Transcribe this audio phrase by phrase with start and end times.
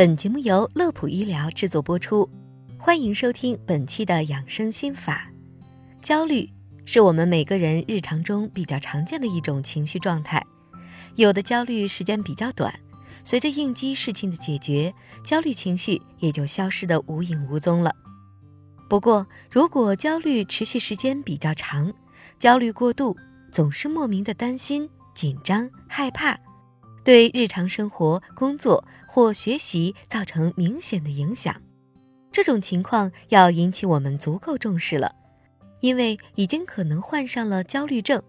[0.00, 2.26] 本节目由乐普医疗制作播出，
[2.78, 5.30] 欢迎收听本期的养生心法。
[6.00, 6.50] 焦虑
[6.86, 10.42] 是我们每个人日常中比较常见的一种情绪状态，
[11.16, 12.72] 有的焦虑时间比较短，
[13.24, 14.90] 随着应激事情的解决，
[15.22, 17.94] 焦虑情绪也就消失的无影无踪了。
[18.88, 21.92] 不过，如果焦虑持续时间比较长，
[22.38, 23.14] 焦虑过度，
[23.52, 26.40] 总是莫名的担心、紧张、害怕。
[27.10, 31.60] 对日常生活、工作或学习造成明显的影响，
[32.30, 35.12] 这种情况要引起我们足够重视了，
[35.80, 38.22] 因为已经可能患上了焦虑症。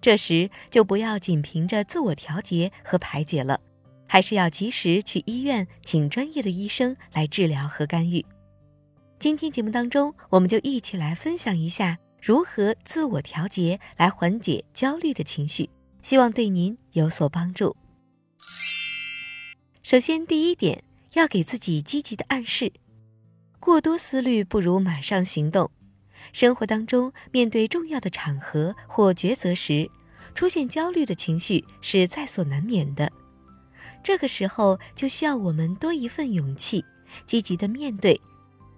[0.00, 3.60] 这时就不要仅凭着自我调节和排解了，
[4.08, 8.26] 还是要及时去医院请专业的医生来治疗和干预。
[9.20, 15.70] 今天节目当中，我们就一起来分享一下如何自我调节来缓解焦虑的情绪，
[16.02, 17.76] 希望对您有所帮助。
[19.92, 20.82] 首先，第一点
[21.12, 22.72] 要给自己积极的暗示。
[23.60, 25.70] 过多思虑不如马上行动。
[26.32, 29.90] 生活当中，面对重要的场合或抉择时，
[30.34, 33.12] 出现焦虑的情绪是在所难免的。
[34.02, 36.82] 这个时候，就需要我们多一份勇气，
[37.26, 38.18] 积极的面对。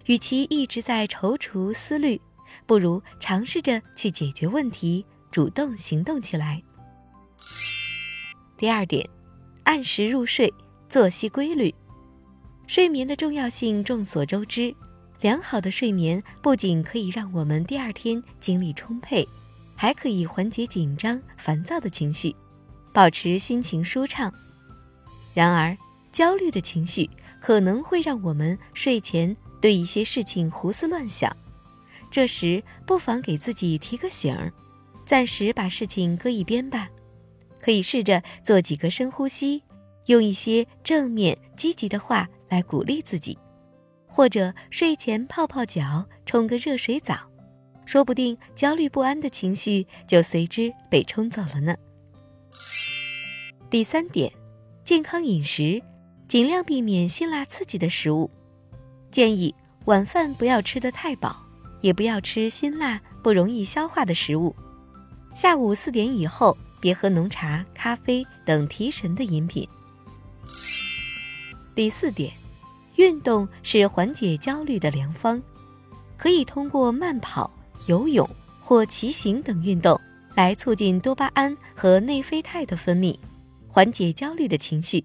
[0.07, 2.21] 与其一直在踌躇思虑，
[2.67, 6.61] 不如尝试着去解决问题，主动行动起来。
[8.57, 9.09] 第二点，
[9.63, 10.53] 按时入睡。
[10.95, 11.75] 作息规律，
[12.69, 14.73] 睡眠的重要性众所周知。
[15.21, 19.29] 良好的睡眠不仅可以让我们第二天精力充沛，
[19.75, 22.33] 还可以缓解紧张、烦躁的情绪，
[22.93, 24.33] 保持心情舒畅。
[25.35, 25.77] 然而，
[26.13, 31.37] 焦虑的情绪可能会让我们睡前对一些事情胡思乱想，
[32.09, 34.53] 这时不妨给自己提个醒儿，
[35.05, 36.89] 暂时把事情搁一边吧。
[37.61, 39.61] 可以试着做几个深呼吸。
[40.07, 43.39] 用一些正面积极的话来鼓励自己，
[44.07, 47.17] 或者睡前泡泡脚、冲个热水澡，
[47.85, 51.75] 说不定焦虑不安的情绪就随之被冲走了呢。
[53.71, 54.33] 第三点，
[54.85, 55.83] 健康饮食，
[56.29, 58.31] 尽量避免辛辣刺激的食物，
[59.11, 59.55] 建议
[59.87, 61.37] 晚饭不要吃得太饱，
[61.81, 64.55] 也不要吃辛辣不容易消化的食物。
[65.35, 69.69] 下午四点以后，别喝浓茶、咖啡等提神的饮品。
[71.75, 72.33] 第四点，
[72.95, 75.43] 运动是缓解焦虑的良方，
[76.17, 77.51] 可以通过慢跑、
[77.87, 78.29] 游泳
[78.61, 80.01] 或骑行等运动
[80.37, 83.19] 来促进多巴胺和内啡肽的分泌，
[83.67, 85.03] 缓解焦虑的情绪；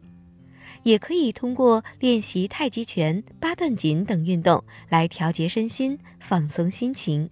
[0.84, 7.28] 也可以通过练习太极拳、八段锦等运动来调节身心、放松心情。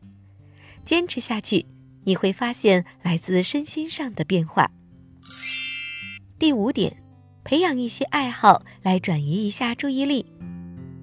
[0.84, 1.64] 坚持下去，
[2.06, 4.72] 你会发现来自身心上的变化。
[6.40, 7.07] 第五点。
[7.48, 10.26] 培养一些爱好来转移一下注意力。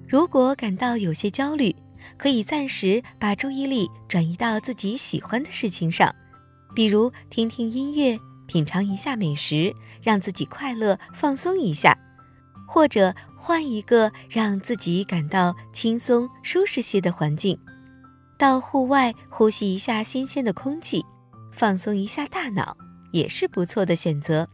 [0.07, 1.75] 如果感到有些焦虑，
[2.17, 6.13] 可以暂时把注意力转移到自己喜欢的事情上，
[6.75, 9.73] 比如听听音乐、品尝一下美食，
[10.03, 11.97] 让自己快乐放松一下；
[12.67, 17.59] 或者换一个让自己感到轻松舒适些的环境，
[18.37, 21.03] 到户外呼吸一下新鲜的空气，
[21.51, 22.77] 放松一下大脑，
[23.11, 24.47] 也是不错的选择。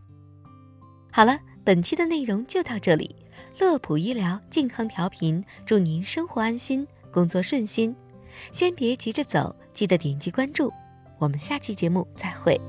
[1.12, 1.38] 好了。
[1.64, 3.16] 本期的内容就到这里，
[3.60, 7.96] 乐普医疗健康调频，祝您生活安心，工作顺心。
[8.52, 10.74] 先别急着走，记得点击关注，
[11.20, 12.60] 我们下期节目再会。